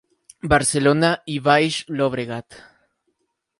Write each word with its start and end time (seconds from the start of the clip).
Barcelona 0.53 1.11
y 1.35 1.37
Baix 1.49 1.79
Llobregat. 1.99 2.61